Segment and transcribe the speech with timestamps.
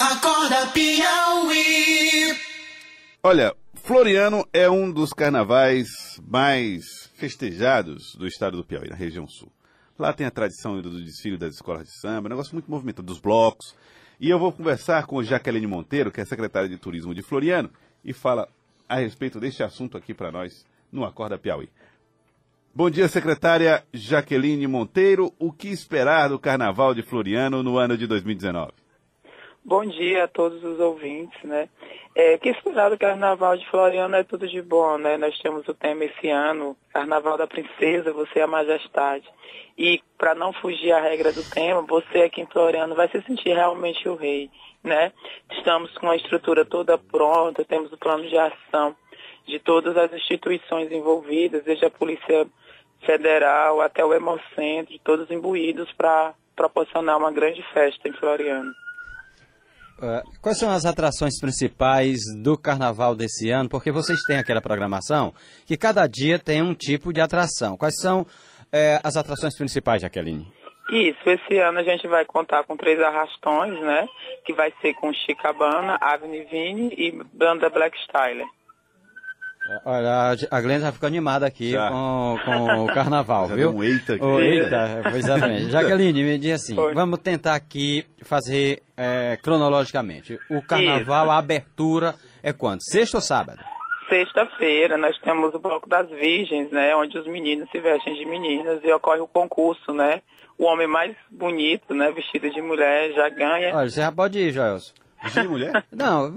[0.00, 2.34] Acorda Piauí.
[3.22, 9.52] Olha, Floriano é um dos carnavais mais festejados do estado do Piauí, na região sul.
[9.98, 13.20] Lá tem a tradição do desfile das escolas de samba, um negócio muito movimentado, dos
[13.20, 13.76] blocos.
[14.18, 17.70] E eu vou conversar com Jaqueline Monteiro, que é secretária de Turismo de Floriano,
[18.02, 18.48] e fala
[18.88, 21.68] a respeito deste assunto aqui para nós no Acorda Piauí.
[22.74, 25.30] Bom dia, secretária Jaqueline Monteiro.
[25.38, 28.79] O que esperar do Carnaval de Floriano no ano de 2019?
[29.62, 31.68] Bom dia a todos os ouvintes, né?
[32.16, 35.18] É, o que esperar do Carnaval de Floriano é tudo de bom, né?
[35.18, 39.28] Nós temos o tema esse ano, Carnaval da Princesa, você é a majestade.
[39.76, 43.52] E para não fugir à regra do tema, você aqui em Floriano vai se sentir
[43.52, 44.50] realmente o rei,
[44.82, 45.12] né?
[45.52, 48.96] Estamos com a estrutura toda pronta, temos o plano de ação
[49.46, 52.48] de todas as instituições envolvidas, desde a Polícia
[53.04, 58.72] Federal até o Hemocentro, todos imbuídos para proporcionar uma grande festa em Floriano.
[60.00, 63.68] Uh, quais são as atrações principais do carnaval desse ano?
[63.68, 65.34] Porque vocês têm aquela programação
[65.66, 67.76] que cada dia tem um tipo de atração.
[67.76, 68.26] Quais são uh,
[69.04, 70.50] as atrações principais, Jaqueline?
[70.90, 74.08] Isso, esse ano a gente vai contar com três arrastões, né?
[74.44, 78.46] Que vai ser com Chicabana, Avenue Vini e Banda Black Styler.
[79.84, 83.70] Olha, a Glenda já ficou animada aqui com, com, o carnaval, Já viu?
[83.70, 84.24] um eita aqui.
[84.24, 85.70] Oh, eita, exatamente.
[85.70, 86.94] Jaqueline, me diz assim, Oi.
[86.94, 90.38] vamos tentar aqui fazer é, cronologicamente.
[90.50, 92.80] O carnaval, a abertura é quando?
[92.82, 93.62] Sexta ou sábado?
[94.08, 96.94] Sexta-feira nós temos o Bloco das Virgens, né?
[96.96, 100.20] Onde os meninos se vestem de meninas e ocorre o concurso, né?
[100.58, 102.10] O homem mais bonito, né?
[102.10, 103.74] Vestido de mulher já ganha.
[103.74, 104.92] Olha, você já pode ir, Joelson.
[105.22, 105.84] Vestido de mulher?
[105.92, 106.28] Não,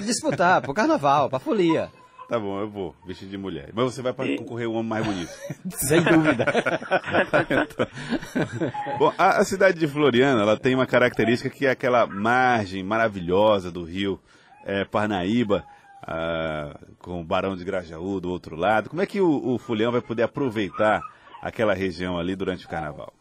[0.00, 1.88] disputar pro carnaval, pra folia.
[2.32, 3.68] Tá bom, eu vou, vestido de mulher.
[3.74, 5.30] Mas você vai para concorrer o homem mais bonito.
[5.76, 6.46] Sem dúvida.
[8.98, 13.70] Bom, a, a cidade de Floriana, ela tem uma característica que é aquela margem maravilhosa
[13.70, 14.18] do rio
[14.64, 15.62] é, Parnaíba,
[16.02, 18.88] ah, com o Barão de Grajaú do outro lado.
[18.88, 21.02] Como é que o, o Fulião vai poder aproveitar
[21.42, 23.12] aquela região ali durante o carnaval?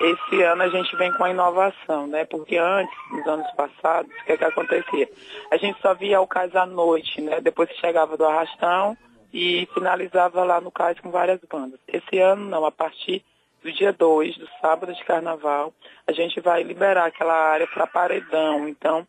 [0.00, 2.24] Esse ano a gente vem com a inovação, né?
[2.26, 5.08] Porque antes, nos anos passados, o que, é que acontecia?
[5.50, 7.40] A gente só via o cais à noite, né?
[7.40, 8.96] Depois chegava do arrastão
[9.32, 11.80] e finalizava lá no cais com várias bandas.
[11.88, 13.24] Esse ano não, a partir
[13.62, 15.72] do dia 2, do sábado de carnaval,
[16.06, 18.68] a gente vai liberar aquela área para paredão.
[18.68, 19.06] Então,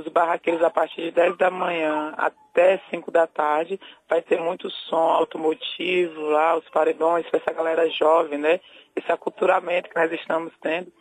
[0.00, 3.78] os barraqueiros a partir de 10 da manhã até 5 da tarde
[4.08, 8.60] vai ter muito som automotivo lá, os paredões, para essa galera jovem, né?
[8.96, 10.92] Esse aculturamento que nós estamos tendo.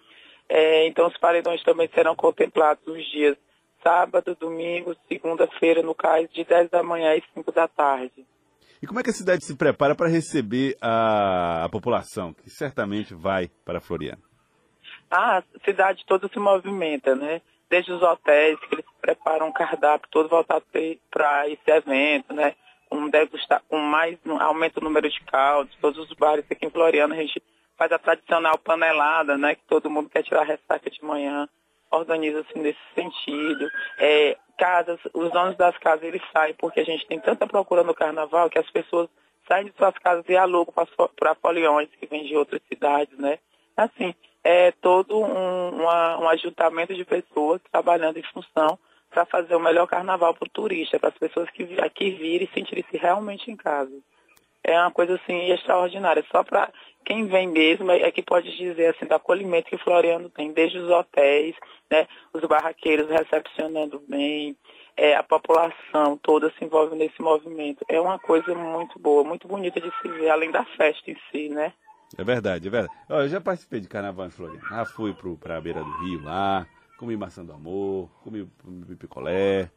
[0.48, 3.38] É, então os paredões também serão contemplados os dias
[3.84, 8.26] sábado, domingo, segunda-feira no cais de 10 da manhã e 5 da tarde.
[8.82, 13.14] E como é que a cidade se prepara para receber a, a população, que certamente
[13.14, 14.30] vai para Floriana?
[15.10, 17.42] a cidade toda se movimenta, né?
[17.70, 20.66] Desde os hotéis, que eles preparam um cardápio todo voltado
[21.12, 22.56] para esse evento, né?
[22.90, 26.72] Com, degustar, com mais, um- aumenta o número de caldos, todos os bares aqui em
[26.72, 27.42] Floriano, a gente
[27.78, 29.56] faz a tradicional panelada, né?
[29.56, 31.48] Que todo mundo quer tirar ressaca de manhã,
[31.92, 33.70] organiza-se nesse sentido.
[34.00, 37.94] É, casas, os donos das casas, eles saem, porque a gente tem tanta procura no
[37.94, 39.08] carnaval que as pessoas
[39.48, 40.74] saem de suas casas e alugam
[41.16, 43.40] para foliões que vêm de outras cidades, né?
[43.78, 44.14] Assim,
[44.44, 48.78] é todo um, uma- um ajuntamento de pessoas trabalhando em função
[49.10, 52.54] para fazer o melhor carnaval para o turista, para as pessoas que aqui virem e
[52.54, 53.98] sentirem-se realmente em casa.
[54.64, 56.24] É uma coisa assim extraordinária.
[56.32, 56.72] Só para
[57.06, 60.90] quem vem mesmo é que pode dizer assim do acolhimento que Floriano tem, desde os
[60.90, 61.56] hotéis,
[61.90, 64.56] né, os barraqueiros recepcionando bem,
[64.96, 67.84] é, a população toda se envolve nesse movimento.
[67.88, 71.50] É uma coisa muito boa, muito bonita de se ver, além da festa em si,
[71.50, 71.74] né?
[72.18, 72.94] É verdade, é verdade.
[73.08, 74.62] Eu já participei de carnaval em Floriana.
[74.70, 76.66] Já fui para a beira do rio lá,
[76.98, 79.70] comi maçã do amor, comi, comi picolé,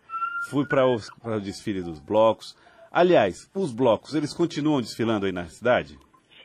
[0.50, 2.56] fui para o desfile dos blocos.
[2.90, 5.98] Aliás, os blocos, eles continuam desfilando aí na cidade?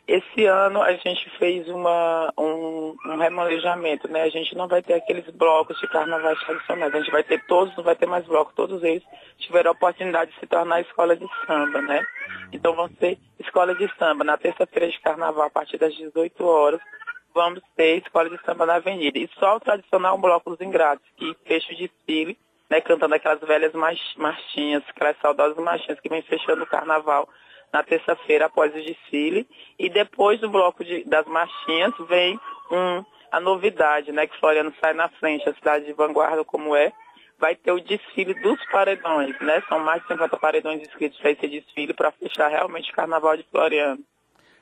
[0.08, 4.22] Esse ano a gente fez uma, um, um remanejamento, né?
[4.22, 6.96] A gente não vai ter aqueles blocos de carnavais tradicionais.
[6.96, 8.56] A gente vai ter todos, não vai ter mais blocos.
[8.56, 9.04] Todos eles
[9.38, 12.02] tiveram a oportunidade de se tornar escola de samba, né?
[12.54, 13.18] Então vão ser
[13.58, 14.24] escola de samba.
[14.24, 16.80] Na terça-feira de carnaval, a partir das 18 horas,
[17.34, 19.18] vamos ter escola de samba na avenida.
[19.18, 22.38] E só o tradicional bloco dos ingratos, que fecha o desfile,
[22.70, 22.82] né?
[22.82, 27.28] Cantando aquelas velhas march- marchinhas, aquelas saudosas marchinhas que vem fechando o carnaval
[27.74, 29.48] na terça-feira após o desfile.
[29.80, 32.40] E depois do bloco de- das marchinhas vem
[32.72, 34.28] um, a novidade, né?
[34.28, 36.92] Que Floriano sai na frente, a cidade de vanguarda como é.
[37.40, 39.62] Vai ter o desfile dos paredões, né?
[39.70, 43.44] São mais de 50 paredões inscritos para esse desfile para fechar realmente o carnaval de
[43.52, 44.00] Floriano.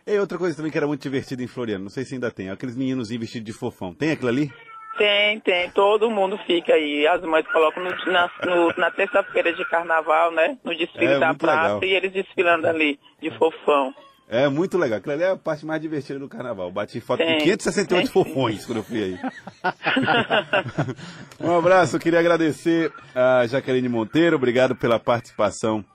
[0.06, 2.50] E outra coisa também que era muito divertida em Floriano, não sei se ainda tem,
[2.50, 3.94] aqueles meninos vestidos de fofão.
[3.94, 4.52] Tem aquilo ali?
[4.98, 7.06] Tem, tem, todo mundo fica aí.
[7.08, 8.30] As mães colocam no- na,
[8.78, 10.58] na terça-feira de carnaval, né?
[10.64, 11.84] No desfile É, da praça legal.
[11.84, 13.94] e eles desfilando ali de fofão.
[14.28, 14.98] É muito legal.
[14.98, 16.72] Aquilo ali é a parte mais divertida do carnaval.
[16.72, 18.12] Bati foto com Tem, 568 tem sim.
[18.12, 19.20] fofões quando eu fui aí.
[21.40, 25.86] um abraço, eu queria agradecer a Jaqueline Monteiro, obrigado pela participação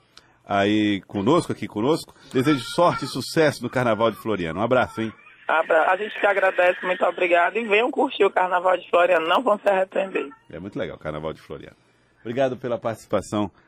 [0.47, 2.15] aí conosco, aqui conosco.
[2.33, 4.61] Desejo sorte e sucesso no Carnaval de Floriano.
[4.61, 5.13] Um abraço, hein?
[5.49, 7.57] A gente que agradece, muito obrigado.
[7.57, 10.29] E venham curtir o Carnaval de Floriano, não vão se arrepender.
[10.49, 11.77] É muito legal o Carnaval de Floriano.
[12.21, 13.51] Obrigado pela participação